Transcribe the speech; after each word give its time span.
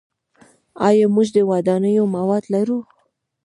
آیا 0.87 1.05
موږ 1.15 1.27
د 1.35 1.37
ودانیو 1.49 2.05
مواد 2.15 2.43
لرو؟ 2.53 2.79